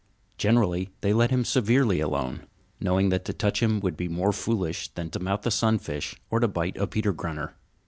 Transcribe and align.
Generally 0.39 0.89
they 1.01 1.13
let 1.13 1.29
him 1.29 1.45
severely 1.45 1.99
alone, 1.99 2.47
knowing 2.79 3.09
that 3.09 3.23
to 3.25 3.33
touch 3.33 3.61
him 3.61 3.79
would 3.81 3.95
be 3.95 4.07
more 4.07 4.31
foolish 4.33 4.87
than 4.95 5.11
to 5.11 5.19
mouth 5.19 5.45
a 5.45 5.51
sunfish 5.51 6.19
or 6.31 6.39
to 6.39 6.47
bite 6.47 6.75
a 6.75 6.87
Peter 6.87 7.13
grunter. 7.13 7.53